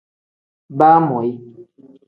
Baamoyi. 0.77 1.31